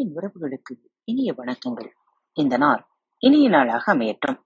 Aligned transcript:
அன்பின் 0.00 0.16
உறவுகளுக்கு 0.16 0.90
இனிய 1.04 1.32
வணக்கங்கள். 1.32 1.90
இந்த 2.32 2.56
நாள் 2.56 2.86
இனிய 3.18 3.48
நாளாக 3.48 3.94
அமையட்டும். 3.94 4.42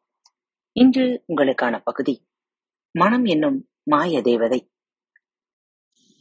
இன்று 0.73 1.25
உங்களுக்கான 1.29 1.81
பகுதி 1.85 2.29
மனம் 2.91 3.25
என்னும் 3.25 3.69
மாய 3.83 4.23
தேவதை. 4.23 4.73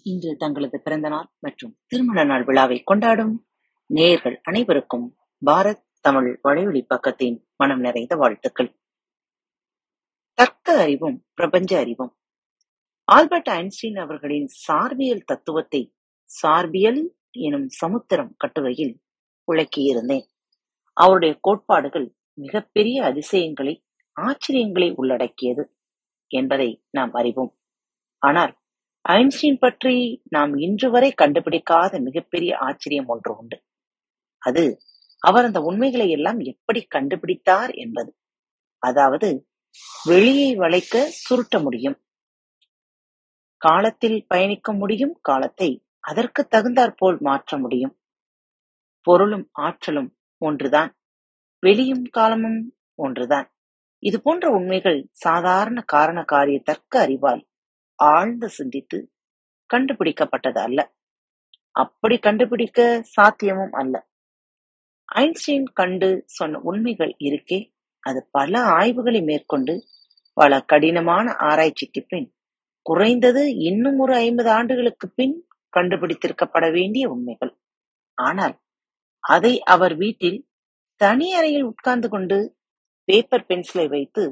இன்று 0.04 0.36
தங்களது 0.36 0.82
பிறந்த 0.82 1.10
நாள் 1.10 1.32
மற்றும் 1.40 1.78
திருமண 1.86 2.24
நாள் 2.24 2.44
விழாவை 2.44 2.84
கொண்டாடும் 2.84 3.48
நேயர்கள் 3.86 4.40
அனைவருக்கும் 4.44 5.16
பாரத் 5.46 5.84
தமிழ் 6.02 6.40
வலையொலி 6.44 6.86
பக்கத்தின் 6.90 7.44
மனம் 7.56 7.80
நிறைந்த 7.80 8.16
வாழ்த்துக்கள். 8.16 8.80
தர்க்க 10.34 10.82
அறிவும் 10.82 11.26
பிரபஞ்ச 11.34 11.80
அறிவும். 11.80 12.18
ஆல்பர்ட் 13.04 13.50
ஐன்ஸ்டீன் 13.50 13.96
அவர்களின் 13.96 14.48
சார்பியல் 14.68 15.24
தத்துவத்தை 15.24 15.96
சார்பியல் 16.42 17.08
எனும் 17.32 17.68
சமுத்திரம் 17.68 18.34
கட்டுரையில் 18.38 19.03
விளக்கியிருந்தேன் 19.52 20.26
அவருடைய 20.98 21.38
கோட்பாடுகள் 21.42 22.08
மிகப்பெரிய 22.34 23.04
அதிசயங்களை 23.04 23.74
ஆச்சரியங்களை 24.18 24.94
உள்ளடக்கியது 24.96 25.64
என்பதை 26.32 26.84
நாம் 26.90 27.14
அறிவோம். 27.14 27.54
ஆனால் 28.22 28.54
ஐன்ஸ்டீன் 29.06 29.60
பற்றி 29.60 30.24
நாம் 30.30 30.56
இன்று 30.58 30.92
வரை 30.92 31.14
கண்டுபிடிக்காத 31.22 32.00
மிகப்பெரிய 32.02 32.58
ஆச்சரியம் 32.58 33.08
ஒன்று 33.08 33.38
உண்டு. 33.38 33.58
அது 34.42 34.64
அவர் 35.18 35.46
அந்த 35.46 35.60
உண்மைகளை 35.62 36.10
எல்லாம் 36.10 36.40
எப்படி 36.40 36.88
கண்டுபிடித்தார் 36.96 37.72
என்பது. 37.76 38.12
அதாவது 38.84 39.30
வெளியை 40.06 40.56
வளைக்க 40.56 41.12
சுருட்ட 41.24 41.62
முடியும். 41.64 41.98
காலத்தில் 43.58 44.26
பயணிக்க 44.28 44.74
முடியும் 44.74 45.16
காலத்தை 45.22 45.70
அதற்கு 46.00 46.48
தகுந்தாற்போல் 46.48 47.20
மாற்ற 47.20 47.58
முடியும். 47.58 47.94
பொருளும் 49.04 49.48
ஆற்றலும் 49.62 50.12
ஒன்றுதான். 50.42 50.92
வெளியும் 51.64 52.06
காலமும் 52.12 52.62
ஒன்றுதான். 52.96 53.48
இது 54.04 54.22
போன்ற 54.22 54.50
உண்மைகள் 54.50 55.00
சாதாரண 55.12 55.82
காரண 55.86 56.24
காரிய 56.24 56.58
தர்க்க 56.64 57.00
அறிவால் 57.00 57.44
ஆழ்ந்து 58.00 58.50
சிந்தித்து 58.50 58.98
கண்டுபிடிக்கப்பட்டது 59.70 60.60
அல்ல. 60.60 60.80
அப்படி 61.76 62.18
கண்டுபிடிக்க 62.18 62.80
சாத்தியமும் 63.16 63.76
அல்ல. 63.82 63.96
ஐன்ஸ்டீன் 65.10 65.68
கண்டு 65.74 66.10
சொன்ன 66.26 66.60
உண்மைகள் 66.60 67.14
இருக்கே 67.20 67.60
அது 68.04 68.28
பல 68.32 68.54
ஆய்வுகளை 68.80 69.22
மேற்கொண்டு 69.24 69.74
பல 70.38 70.62
கடினமான 70.62 71.36
ஆராய்ச்சிக்கு 71.40 72.02
பின் 72.08 72.28
குறைந்தது 72.86 73.44
இன்னும் 73.58 74.00
ஒரு 74.00 74.14
ஐம்பது 74.16 74.50
ஆண்டுகளுக்கு 74.50 75.08
பின் 75.10 75.36
கண்டுபிடித்திருக்கப்பட 75.78 76.66
வேண்டிய 76.72 77.10
உண்மைகள். 77.10 77.54
ஆனால் 78.18 78.56
அதை 79.24 79.54
அவர் 79.64 79.96
வீட்டில் 79.96 80.40
தனி 81.02 81.34
அறையில் 81.34 81.64
உட்கார்ந்து 81.64 82.10
கொண்டு 82.10 82.38
பேப்பர் 83.04 83.46
பென்சிலை 83.48 83.90
வைத்து 83.90 84.24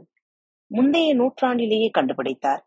முந்தைய 0.72 1.14
நூற்றாண்டிலேயே 1.14 1.90
கண்டுபிடித்தார். 1.98 2.62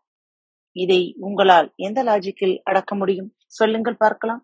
இதை 0.75 1.15
உங்களால் 1.19 1.73
எந்த 1.75 2.03
லாஜிக்கில் 2.03 2.55
அடக்க 2.63 2.95
முடியும்? 2.95 3.35
சொல்லுங்கள் 3.47 3.97
பார்க்கலாம். 3.97 4.41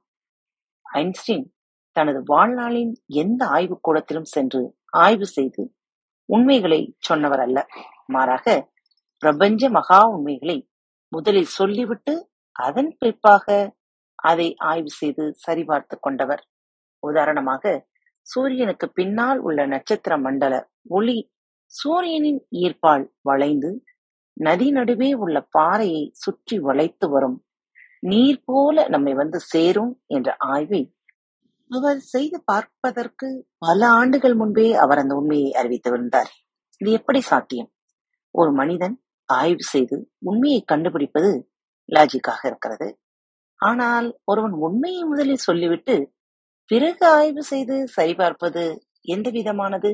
ஐன்ஸ்டீன் 0.86 1.46
தனது 1.92 2.20
வாழ்நாளின் 2.34 2.94
எந்த 3.06 3.42
ஆய்வுக்கூடத்திலும் 3.46 4.30
சென்று 4.36 4.62
ஆய்வு 4.90 5.26
செய்து 5.26 5.64
உண்மைகளை 6.26 6.96
சொன்னவர் 7.00 7.40
அல்ல. 7.40 7.60
மாறாக 8.06 8.70
பிரபஞ்ச 9.24 9.70
மகா 9.70 10.00
உண்மைகளை 10.08 10.58
முதலில் 11.08 11.52
சொல்லிவிட்டு 11.60 12.14
அதன் 12.56 12.98
பிற்பாக 13.00 13.46
அதை 14.16 14.56
ஆய்வு 14.56 14.90
செய்து 14.90 15.24
சரிபார்த்து 15.48 15.96
கொண்டவர். 16.00 16.44
உதாரணமாக 17.02 17.74
சூரியனுக்கு 18.28 18.88
பின்னால் 18.90 19.40
உள்ள 19.40 19.60
நட்சத்திர 19.66 20.14
மண்டல 20.18 20.54
ஒளி 20.90 21.18
சூரியனின் 21.72 22.42
ஈர்ப்பால் 22.62 23.06
வளைந்து 23.22 23.72
நதி 24.38 24.68
நடுவே 24.72 25.10
உள்ள 25.24 25.38
பாறையை 25.58 26.04
சுற்றி 26.14 26.58
வளைத்து 26.60 27.06
வரும். 27.10 27.38
நீர் 28.04 28.42
போல 28.46 28.86
நம்மை 28.88 29.14
வந்து 29.14 29.40
சேரும் 29.54 29.94
என்ற 30.08 30.30
ஆய்வை 30.54 30.82
அவர் 31.72 32.00
செய்து 32.14 32.38
பார்ப்பதற்கு 32.44 33.28
பல 33.58 33.80
ஆண்டுகள் 34.00 34.36
முன்பே 34.36 34.68
அவர் 34.74 34.98
அந்த 34.98 35.14
உண்மையை 35.16 35.52
அறிவித்து 35.52 35.90
வந்தார். 35.92 36.32
இது 36.82 36.90
எப்படி 36.92 37.20
சாத்தியம்? 37.22 37.70
ஒரு 38.36 38.52
மனிதன் 38.52 38.96
ஆய்வு 39.30 39.64
செய்து 39.64 39.98
உண்மையை 40.20 40.62
கண்டுபிடிப்பது 40.64 41.32
லாஜிக்காக 41.90 42.42
இருக்கிறது. 42.50 42.88
ஆனால் 43.60 44.08
ஒருவன் 44.24 44.56
உண்மையை 44.68 45.04
முதலில் 45.04 45.46
சொல்லிவிட்டு 45.48 45.96
பிறகு 46.72 47.08
ஆய்வு 47.08 47.44
செய்து 47.44 47.88
சரிபார்ப்பது 47.88 48.82
எந்த 49.02 49.30
விதமானது? 49.30 49.90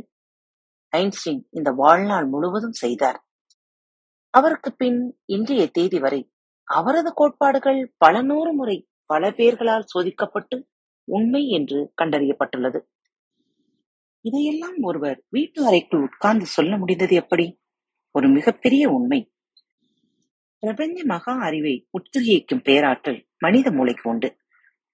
ஐன்ஸ்டீன் 0.90 1.48
இந்த 1.50 1.72
வாழ்நாள் 1.72 2.26
முழுவதும் 2.26 2.72
செய்தார். 2.72 3.26
அவருக்கு 4.30 4.76
பின் 4.76 5.22
இன்றைய 5.26 5.68
தேதி 5.68 6.00
வரை 6.00 6.32
அவரது 6.64 7.14
கோட்பாடுகள் 7.14 7.94
பல 7.98 8.22
நூறு 8.22 8.54
முறை 8.54 8.88
பல 9.06 9.30
பேர்களால் 9.30 9.86
சோதிக்கப்பட்டு 9.94 10.68
உண்மை 11.04 11.48
என்று 11.48 11.94
கண்டறியப்பட்டுள்ளது. 12.02 12.80
இதையெல்லாம் 14.22 14.78
ஒருவர் 14.82 15.24
வீட்டு 15.30 15.66
அறைக்குள் 15.66 16.02
உட்கார்ந்து 16.02 16.46
சொல்ல 16.46 16.78
முடிந்தது 16.78 17.16
எப்படி? 17.16 17.60
ஒரு 18.12 18.30
மிகப்பெரிய 18.30 18.90
உண்மை. 18.90 19.34
பிரபஞ்ச 20.60 21.04
மகா 21.06 21.40
அறிவை 21.40 21.88
உத்கிரிக்கும் 21.92 22.64
பேராற்றல் 22.64 23.28
மனித 23.38 23.72
மூளைக்கு 23.72 24.10
உண்டு. 24.10 24.38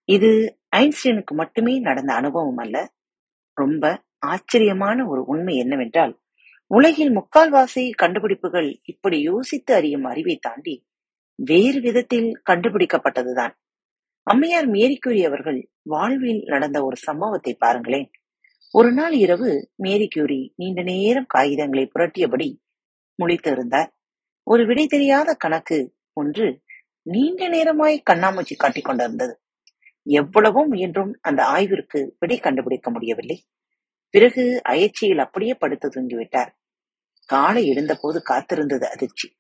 இது 0.04 0.60
ஐன்ஸ்டீனுக்கு 0.74 1.34
மட்டுமே 1.34 1.80
நடந்த 1.80 2.14
அனுபவம் 2.14 2.58
அல்ல 2.58 2.94
ரொம்ப 3.54 4.04
ஆச்சரியமான 4.18 5.08
ஒரு 5.08 5.22
உண்மை 5.24 5.56
என்னவென்றால் 5.56 6.22
உலகில் 6.68 7.14
முக்கால்வாசி 7.18 7.92
கண்டுபிடிப்புகள் 7.96 8.80
இப்படி 8.84 9.22
யோசித்து 9.22 9.74
அறியும் 9.74 10.04
அறிவை 10.04 10.36
தாண்டி 10.36 10.76
வேறு 11.40 11.80
விதத்தில் 11.82 12.42
கண்டுபிடிக்கப்பட்டதுதான். 12.50 13.54
அம்மையார் 14.24 14.68
மேரிக்குரி 14.70 15.26
அவர்கள் 15.26 15.70
வாழ்வில் 15.82 16.42
நடந்த 16.44 16.86
ஒரு 16.86 16.96
சம்பவத்தை 16.96 17.54
பாருங்களேன். 17.54 18.10
ஒரு 18.72 18.92
நாள் 18.94 19.12
இரவு 19.12 19.70
மேரி 19.76 20.08
கியூரி 20.08 20.54
நீண்ட 20.56 20.82
நேரம் 20.82 21.32
காகிதங்களை 21.38 21.86
புரட்டியபடி 21.96 22.50
முழித்து 23.20 23.52
இருந்தார். 23.52 23.90
ஒரு 24.44 24.66
விடை 24.66 24.88
தெரியாத 24.88 25.34
கணக்கு 25.34 25.96
ஒன்று 26.14 26.48
நீண்ட 27.02 27.50
நேரமாய் 27.50 27.98
கண்ணாமூச்சி 28.12 28.56
காட்டிக் 28.58 28.86
கொண்டிருந்தது. 28.86 29.43
எவ்வளவோ 30.04 30.66
முயன்றும் 30.68 31.18
அந்த 31.22 31.44
ஆய்விற்கு 31.46 32.16
விடை 32.20 32.40
கண்டுபிடிக்க 32.40 32.92
முடியவில்லை. 32.92 33.44
பிறகு 34.10 34.62
அயற்சியில் 34.64 35.18
அப்படியே 35.18 35.54
படுத்து 35.54 35.90
தூங்கிவிட்டார். 35.90 36.52
காலை 37.26 37.68
எழுந்தபோது 37.68 38.22
காத்திருந்தது 38.30 38.84
அதிர்ச்சி. 38.84 39.38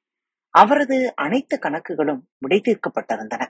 அவரது 0.49 1.13
அனைத்து 1.15 1.59
கணக்குகளும் 1.61 2.21
விடை 2.37 2.61
தீர்க்கப்பட்டிருந்தன. 2.65 3.43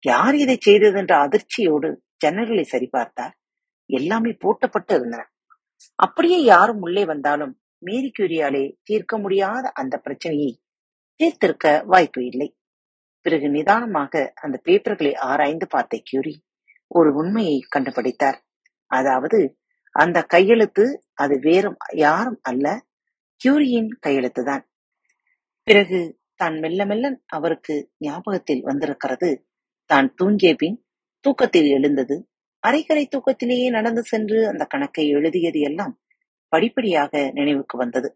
யார் 0.00 0.34
இதை 0.34 0.56
செய்தது 0.60 0.98
என்ற 0.98 1.28
அதிர்ச்சியோடு 1.28 1.96
ஜன்னல்களை 2.24 2.64
சரிபார்த்தார். 2.72 3.34
எல்லாமே 3.86 4.30
பூட்டப்பட்டு 4.30 4.94
இருந்தன. 4.94 5.30
அப்படியே 5.94 6.42
யாரும் 6.42 6.80
உள்ளே 6.80 7.04
வந்தாலும் 7.04 7.60
மேரி 7.78 8.12
கியூரியாலே 8.18 8.72
தீர்க்க 8.82 9.18
முடியாத 9.18 9.70
அந்த 9.70 9.98
பிரச்சனையை 9.98 10.60
தீர்த்திருக்க 11.20 11.84
வாய்ப்பு 11.84 12.26
இல்லை. 12.26 12.57
பிறகு 13.26 13.46
நிதானமாக 13.48 14.12
அந்த 14.36 14.56
பேப்பர்களை 14.66 15.12
ஆராய்ந்து 15.28 15.66
பார்த்த 15.66 16.02
கியூரி 16.04 16.34
ஒரு 16.90 17.10
உண்மையை 17.12 17.56
கண்டுபிடித்தார். 17.74 18.38
அதாவது 18.90 19.38
அந்த 19.94 20.18
கையெழுத்து 20.26 20.84
அது 21.14 21.34
வேறும் 21.38 21.78
யாரும் 21.96 22.40
அல்ல 22.42 22.66
கியூரியின் 23.40 23.90
கையெழுத்துதான் 24.06 24.64
பிறகு 25.66 26.00
தான் 26.36 26.56
மெல்ல 26.58 26.80
மெல்ல 26.84 27.06
அவருக்கு 27.28 27.74
ஞாபகத்தில் 27.98 28.62
வந்திருக்கிறது 28.62 29.30
தான் 29.90 30.08
தூங்கிய 30.14 30.52
பின் 30.54 30.78
தூக்கத்தில் 31.24 31.68
எழுந்தது. 31.68 32.16
அரைக்கரை 32.62 33.04
தூக்கத்திலேயே 33.06 33.68
நடந்து 33.70 34.02
சென்று 34.02 34.38
அந்த 34.46 34.64
கணக்கை 34.64 35.04
எழுதியது 35.08 35.60
எல்லாம் 35.60 35.94
படிப்படியாக 36.52 37.12
நினைவுக்கு 37.32 37.76
வந்தது. 37.78 38.08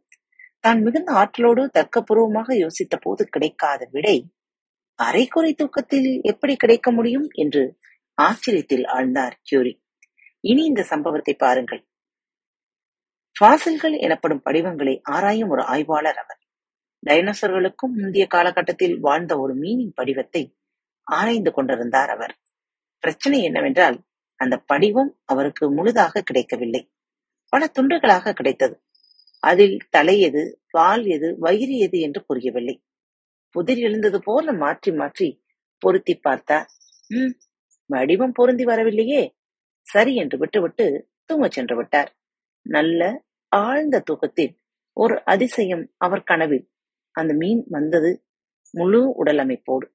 தான் 0.65 0.81
மிகுந்த 0.83 1.11
ஆற்றலோடு 1.13 1.63
தர்க்கபூர்வமாக 1.75 2.57
யோசித்த 2.65 2.97
போது 2.97 3.23
கிடைக்காத 3.29 3.89
விடை 3.93 4.17
அரைக்குறை 5.03 5.55
தூக்கத்தில் 5.55 6.21
எப்படி 6.23 6.57
கிடைக்க 6.57 6.93
முடியும் 6.93 7.29
என்று 7.33 7.63
ஆச்சரியத்தில் 8.23 8.85
ஆழ்ந்தார் 8.87 9.33
கியூரி. 9.43 9.73
இனி 10.41 10.65
இந்த 10.65 10.83
சம்பவத்தை 10.83 11.35
பாருங்கள். 11.35 11.83
பாசில்கள் 13.41 13.95
எனப்படும் 13.99 14.43
படிவங்களை 14.45 14.95
ஆராயும் 15.03 15.49
ஒரு 15.49 15.63
ஆய்வாளர் 15.63 16.19
அவர். 16.19 16.41
டைனோசர்களுக்கும் 17.07 17.95
முந்தைய 17.95 18.27
காலகட்டத்தில் 18.27 18.99
வாழ்ந்த 19.01 19.39
ஒரு 19.39 19.55
மீனின் 19.55 19.95
படிவத்தை 20.03 20.43
ஆராய்ந்து 21.07 21.53
கொண்டிருந்தார் 21.53 22.11
அவர். 22.11 22.35
பிரச்சனை 22.99 23.43
என்னவென்றால் 23.43 23.97
அந்த 24.41 24.57
படிவம் 24.57 25.21
அவருக்கு 25.25 25.73
முழுதாக 25.73 26.21
கிடைக்கவில்லை. 26.21 26.83
பல 27.49 27.71
துண்டுகளாக 27.79 28.33
கிடைத்தது. 28.33 28.77
அதில் 29.43 29.77
தலை 29.91 30.21
எது 30.21 30.43
வால் 30.71 31.05
எது 31.07 31.37
வயிறு 31.39 31.77
எது 31.79 31.99
என்று 32.01 32.25
புரியவில்லை. 32.25 32.77
புதிர் 33.55 33.79
எழுந்தது 33.79 34.19
போல 34.23 34.53
மாற்றி 34.53 34.91
மாற்றி 34.93 35.29
பொருத்தி 35.83 36.15
பார்த்தார். 36.17 36.69
ம் 37.11 37.33
வடிவம் 37.91 38.33
பொருந்தி 38.33 38.65
வரவில்லையே. 38.65 39.23
சரி 39.87 40.13
என்று 40.15 40.37
விட்டுவிட்டு 40.39 40.87
தூங்கச் 41.27 41.51
சென்று 41.51 41.75
விட்டார். 41.77 42.11
நல்ல 42.67 43.01
ஆழ்ந்த 43.53 43.97
தூக்கத்தில் 44.01 44.53
ஒரு 44.97 45.15
அதிசயம் 45.25 45.85
அவர் 45.97 46.23
கனவில். 46.23 46.65
அந்த 47.15 47.33
மீன் 47.35 47.63
வந்தது 47.69 48.11
முழு 48.75 49.01
உடல் 49.15 49.39
அமைப்போடு. 49.39 49.87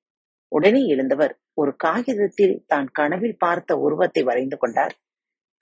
உடனே 0.52 0.82
எழுந்தவர் 0.86 1.34
ஒரு 1.54 1.72
காகிதத்தில் 1.76 2.64
தான் 2.68 2.88
கனவில் 2.92 3.38
பார்த்த 3.38 3.78
உருவத்தை 3.78 4.22
வரைந்து 4.24 4.58
கொண்டார். 4.58 4.94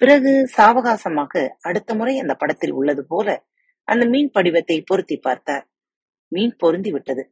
பிறகு 0.01 0.31
சாவகாசமாக 0.57 1.44
அடுத்த 1.59 1.95
முறை 1.95 2.13
அந்த 2.19 2.33
படத்தில் 2.33 2.71
உள்ளது 2.71 3.03
போல 3.06 3.27
அந்த 3.88 4.03
மீன் 4.06 4.30
படிவத்தை 4.33 4.77
பொருத்தி 4.86 5.18
பார்த்தார். 5.18 5.65
மீன் 6.31 6.53
பொருந்தி 6.57 6.91
விட்டது. 6.91 7.24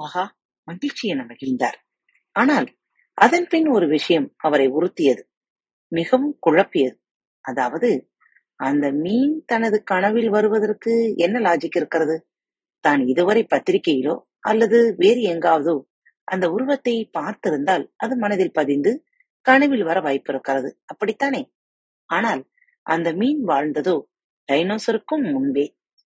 ஆஹா 0.00 0.24
மகிழ்ச்சி 0.68 1.04
என 1.08 1.24
மகிழ்ந்தார் 1.30 1.78
ஆனால் 2.36 2.68
அதன் 3.18 3.46
பின் 3.46 3.68
ஒரு 3.68 3.86
விஷயம் 3.88 4.26
அவரை 4.38 4.66
உறுத்தியது. 4.76 5.22
மிகவும் 5.92 6.34
குழப்பியது. 6.46 6.96
அதாவது 7.44 7.90
அந்த 8.60 8.86
மீன் 9.02 9.34
தனது 9.46 9.76
கனவில் 9.84 10.30
வருவதற்கு 10.30 10.92
என்ன 11.16 11.36
லாஜிக் 11.46 11.76
இருக்கிறது? 11.76 12.16
தான் 12.84 13.02
இதுவரை 13.12 13.42
பத்திரிகையிலோ 13.46 14.14
அல்லது 14.40 14.78
வேறு 14.96 15.20
எங்காவதோ 15.32 15.76
அந்த 16.28 16.44
உருவத்தை 16.50 16.94
பார்த்திருந்தால் 17.16 17.84
அது 17.96 18.14
மனதில் 18.16 18.56
பதிந்து 18.58 18.92
கனவில் 19.46 19.84
வர 19.84 19.98
வாய்ப்பு 20.00 20.30
இருக்கிறது 20.32 20.70
அப்படித்தானே? 20.86 21.42
ஆனால் 22.10 22.42
அந்த 22.86 23.08
மீன் 23.12 23.42
வாழ்ந்ததோ 23.44 23.96
டைனோசருக்கும் 24.48 25.24
முன்பே 25.34 25.66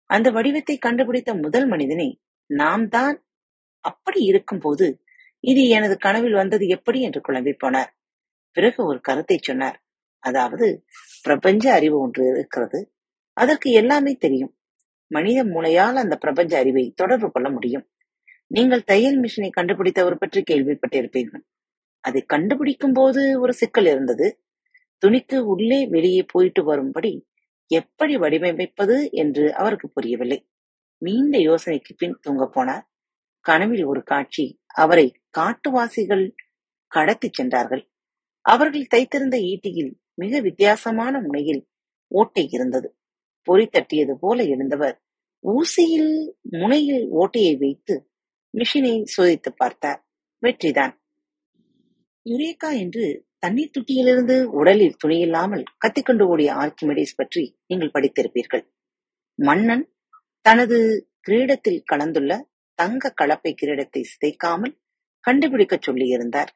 அந்த 0.10 0.28
வடிவத்தை 0.32 0.76
கண்டுபிடித்த 0.78 1.32
முதல் 1.36 1.68
மனிதனை 1.68 2.10
நாம் 2.50 2.86
தான் 2.90 3.16
அப்படி 3.86 4.20
இருக்கும்போது 4.24 4.88
இது 5.44 5.64
எனது 5.68 5.96
கனவில் 5.98 6.34
வந்தது 6.34 6.66
எப்படி? 6.68 7.00
என்று 7.02 7.20
குழம்பி 7.28 7.54
போனார். 7.64 7.92
பிறகு 8.58 8.80
ஒரு 8.86 9.00
கருத்தை 9.02 9.38
சொன்னார். 9.42 9.78
அதாவது 10.24 10.68
பிரபஞ்ச 11.24 11.66
அறிவு 11.74 11.98
ஒன்று 12.00 12.24
இருக்கிறது. 12.34 12.80
அதற்கு 13.38 13.70
எல்லாமே 13.72 14.14
தெரியும். 14.16 14.54
மனித 15.12 15.40
மூளையால் 15.44 15.96
அந்த 15.96 16.16
பிரபஞ்ச 16.16 16.54
அறிவை 16.58 16.86
தொடர்பு 16.96 17.28
கொள்ள 17.32 17.48
முடியும். 17.50 17.86
நீங்கள் 18.52 18.84
தையல் 18.84 19.20
மிஷினை 19.20 19.50
கண்டுபிடித்தவர் 19.50 20.22
பற்றி 20.22 20.42
கேள்விப்பட்டிருப்பீர்கள். 20.42 21.44
அதை 22.04 22.22
கண்டுபிடிக்கும் 22.34 22.94
போது 22.94 23.22
ஒரு 23.40 23.54
சிக்கல் 23.54 23.86
இருந்தது. 23.86 24.28
துணிக்கு 25.04 25.38
உள்ளே 25.54 25.80
வெளியே 25.88 26.24
போயிட்டு 26.34 26.62
வரும்படி 26.64 27.14
எப்படி 27.72 28.14
வடிவமைப்பது 28.18 28.98
என்று 29.14 29.46
அவருக்கு 29.54 29.88
புரியவில்லை. 29.90 30.40
நீண்ட 31.02 31.36
யோசனைக்கு 31.40 31.94
பின் 31.98 32.20
தூங்க 32.22 32.44
போனார். 32.56 32.84
கனவில் 33.46 33.86
ஒரு 33.86 34.02
காட்சி. 34.04 34.46
அவரை 34.76 35.08
காட்டுவாசிகள் 35.38 36.26
கடத்தி 36.92 37.30
சென்றார்கள். 37.32 37.84
அவர்கள் 38.46 38.92
தைத்திருந்த 38.94 39.36
ஈட்டியில் 39.52 39.94
மிக 40.14 40.40
வித்தியாசமான 40.40 41.14
முனையில் 41.22 41.62
ஓட்டை 42.12 42.44
இருந்தது. 42.52 42.90
பொறி 43.48 43.66
தட்டியது 43.68 44.14
போல 44.20 44.38
எழுந்தவர். 44.44 44.96
ஊசியில் 45.44 46.14
முனையில் 46.54 47.04
ஓட்டையை 47.12 47.56
வைத்து 47.58 47.96
மிஷினை 48.54 48.94
சோதித்து 49.16 49.50
பார்த்தார். 49.56 50.02
வெற்றிதான். 50.44 50.94
யுரேகா 52.26 52.70
என்று 52.84 53.06
தண்ணீர் 53.40 53.74
துட்டியிலிருந்து 53.76 54.36
உடலில் 54.60 55.00
துணியில்லாமல் 55.04 55.64
கத்திக்கொண்டு 55.78 56.24
ஓடிய 56.28 56.50
ஆர்கிமெடிஸ் 56.54 57.18
பற்றி 57.18 57.44
நீங்கள் 57.68 57.94
படித்திருப்பீர்கள். 57.94 58.64
மன்னன் 59.40 59.86
தனது 60.46 60.78
கிரீடத்தில் 61.22 61.82
கலந்துள்ள 61.86 62.34
தங்க 62.80 63.14
கலப்பை 63.22 63.52
கிரீடத்தை 63.62 64.02
சிதைக்காமல் 64.12 64.74
கண்டுபிடிக்கச் 65.20 65.86
சொல்லியிருந்தார். 65.88 66.52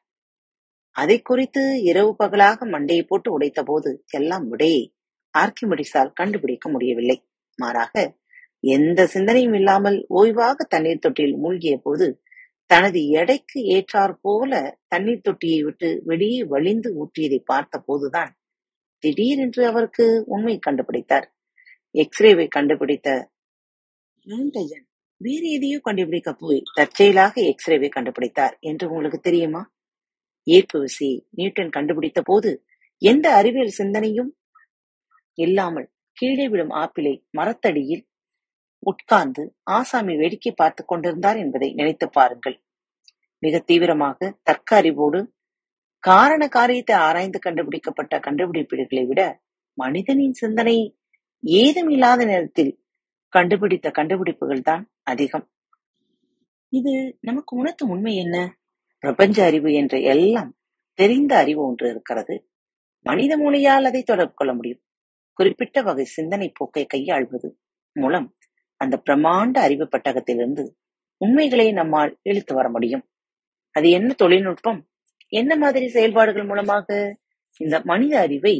அதை 0.96 1.22
குறித்து 1.22 1.62
இரவு 1.82 2.12
பகலாக 2.12 2.66
மண்டையை 2.66 3.02
போட்டு 3.02 3.28
உடைத்த 3.38 3.62
போது 3.62 4.04
எல்லாம் 4.10 4.48
விடையை 4.48 4.82
ஆர்கிமெடிஸால் 5.34 6.12
கண்டுபிடிக்க 6.12 6.68
முடியவில்லை. 6.70 7.16
மாறாக 7.58 7.94
எந்த 8.64 9.06
சிந்தனையும் 9.06 9.54
இல்லாமல் 9.54 10.06
ஓய்வாக 10.14 10.66
தண்ணீர் 10.68 11.04
தொட்டியில் 11.06 11.38
மூழ்கிய 11.38 11.76
போது 11.82 12.06
தனது 12.66 13.00
எடைக்கு 13.10 13.58
ஏற்றாற் 13.76 14.16
போல 14.20 14.78
தண்ணீர் 14.88 15.24
தொட்டியை 15.28 15.60
விட்டு 15.62 15.88
வெளியே 16.04 16.42
வழிந்து 16.44 16.90
ஊற்றியதை 17.00 17.40
பார்த்த 17.44 17.78
போதுதான் 17.78 18.32
திடீரென்று 19.04 19.62
அவருக்கு 19.66 20.06
உண்மை 20.26 20.58
கண்டுபிடித்தார். 20.66 21.26
எக்ஸ்ரேவை 21.94 22.46
கண்டுபிடித்த 22.48 23.08
ஆண்டஜன் 24.26 24.86
வேறு 25.20 25.50
எதையோ 25.50 25.80
கண்டுபிடிக்க 25.82 26.32
போய் 26.32 26.62
தற்செயலாக 26.74 27.34
எக்ஸ்ரேவை 27.40 27.88
கண்டுபிடித்தார் 27.88 28.58
என்று 28.60 28.88
உங்களுக்கு 28.88 29.20
தெரியுமா? 29.20 29.72
ஈர்ப்பு 30.42 30.80
விசையை 30.80 31.26
நியூட்டன் 31.30 31.70
கண்டுபிடித்த 31.70 32.22
போது 32.22 32.64
எந்த 32.98 33.34
அறிவியல் 33.34 33.68
சிந்தனையும் 33.68 34.36
இல்லாமல் 35.34 35.90
கீழே 36.12 36.48
விழும் 36.48 36.70
ஆப்பிளை 36.70 37.26
மரத்தடியில் 37.30 38.08
உட்கார்ந்து 38.78 39.54
ஆசாமி 39.62 40.16
வேடிக்கை 40.16 40.52
பார்த்துக் 40.52 40.88
கொண்டிருந்தார் 40.88 41.36
என்பதை 41.36 41.72
நினைத்து 41.74 42.10
பாருங்கள். 42.10 42.62
மிக 43.38 43.58
தீவிரமாக 43.58 44.38
தர்க்க 44.42 44.76
அறிவோடு 44.76 45.32
காரண 45.98 46.48
காரியத்தை 46.48 46.96
ஆராய்ந்து 46.96 47.38
கண்டுபிடிக்கப்பட்ட 47.38 48.18
கண்டுபிடிப்பீடுகளை 48.18 49.06
விட 49.06 49.40
மனிதனின் 49.74 50.32
சிந்தனை 50.32 50.98
ஏதும் 51.38 51.88
இல்லாத 51.88 52.24
நேரத்தில் 52.24 52.79
கண்டுபிடித்த 53.36 53.90
கண்டுபிடிப்புகள் 53.90 54.60
தான் 54.60 54.90
அதிகம். 55.02 55.46
இது 56.68 57.18
நமக்கு 57.20 57.56
உணர்த்து 57.56 57.88
உண்மை 57.88 58.16
என்ன? 58.16 58.36
பிரபஞ்ச 58.98 59.44
அறிவு 59.44 59.72
என்ற 59.72 59.98
எல்லாம் 59.98 60.56
தெரிந்த 60.94 61.36
அறிவு 61.36 61.62
ஒன்று 61.62 61.88
இருக்கிறது. 61.90 62.34
மனித 63.06 63.36
மூளையால் 63.36 63.84
அதை 63.84 64.02
தொடர்பு 64.02 64.34
கொள்ள 64.34 64.54
முடியும். 64.54 64.82
குறிப்பிட்ட 65.32 65.82
வகை 65.82 66.04
சிந்தனை 66.04 66.48
போக்கை 66.48 66.86
கையாள்வது 66.86 67.58
மூலம் 67.92 68.36
அந்த 68.76 69.02
பிரம்மாண்ட 69.06 69.58
அறிவு 69.58 69.88
பட்டகத்திலிருந்து 69.88 70.64
உண்மைகளை 71.16 71.72
நம்மால் 71.72 72.18
இழுத்து 72.22 72.54
வர 72.54 72.68
முடியும். 72.70 73.04
அது 73.74 73.90
என்ன 73.90 74.12
தொழில்நுட்பம்? 74.12 74.80
என்ன 75.32 75.56
மாதிரி 75.56 75.88
செயல்பாடுகள் 75.88 76.44
மூலமாக 76.44 77.18
இந்த 77.60 77.80
மனித 77.84 78.20
அறிவை 78.20 78.54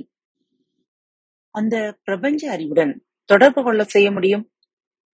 அந்த 1.54 1.98
பிரபஞ்ச 2.02 2.50
அறிவுடன் 2.50 2.92
தொடர்பு 3.24 3.62
கொள்ள 3.62 3.82
செய்ய 3.84 4.10
முடியும்? 4.10 4.44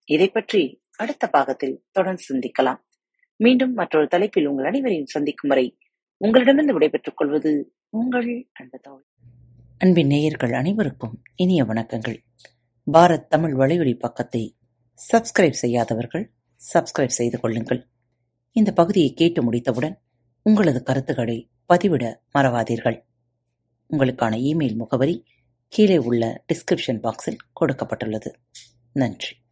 இதை 0.06 0.29
பற்றி 0.29 0.82
அடுத்த 0.97 1.29
பாகத்தில் 1.29 1.85
தொடர்ந்து 1.91 2.23
சிந்திக்கலாம். 2.29 2.81
மீண்டும் 3.37 3.73
மற்றொரு 3.73 4.06
தலைப்பில் 4.06 4.47
உங்கள் 4.47 4.64
அனைவரையும் 4.64 5.06
சந்திக்கும் 5.06 5.49
வரை 5.49 5.79
உங்களிடமிருந்து 6.17 6.72
விடைபெற்றுக் 6.72 7.17
கொள்வது 7.17 7.75
உங்கள் 7.89 8.48
அன்பு 8.53 8.79
தோழி 8.79 9.05
அன்பின் 9.79 10.06
நேயர்கள் 10.06 10.53
அனைவருக்கும் 10.53 11.22
இனிய 11.34 11.65
வணக்கங்கள். 11.65 12.17
பாரத் 12.93 13.27
தமிழ் 13.27 13.55
வலையொலி 13.55 13.98
பக்கத்தை 13.98 14.56
சப்ஸ்கிரைப் 15.13 15.58
செய்யாதவர்கள் 15.63 16.32
சப்ஸ்கிரைப் 16.75 17.17
செய்து 17.19 17.41
கொள்ளுங்கள். 17.41 17.89
இந்த 18.53 18.72
பகுதியை 18.72 19.15
கேட்டு 19.15 19.43
முடித்தவுடன் 19.43 20.01
உங்களது 20.43 20.82
கருத்துக்களை 20.82 21.51
பதிவிட 21.75 22.17
மறவாதீர்கள். 22.39 23.03
உங்களுக்கான 23.91 24.36
இமெயில் 24.39 24.77
முகவரி 24.77 25.25
கீழே 25.69 25.98
உள்ள 25.98 26.44
டிஸ்கிரிப்ஷன் 26.53 27.03
பாக்ஸில் 27.03 27.39
கொடுக்கப்பட்டுள்ளது. 27.60 28.32
நன்றி. 28.93 29.44